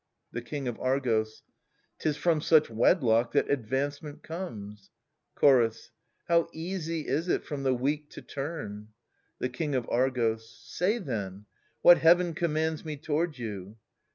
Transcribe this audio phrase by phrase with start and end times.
[0.31, 1.43] The King of Argos.
[1.99, 4.89] 'Tis from such wedlock that advancement comes.
[5.35, 5.91] Chorus.
[6.27, 8.87] How easy is it, from the weak to turn!
[9.37, 10.49] The King of Argos.
[10.65, 11.45] Say then,
[11.83, 13.77] what Heaven commands me toward you.